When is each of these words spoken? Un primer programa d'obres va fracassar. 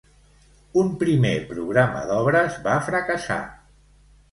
Un 0.83 0.89
primer 1.03 1.33
programa 1.51 2.03
d'obres 2.13 2.59
va 2.67 2.81
fracassar. 2.91 3.41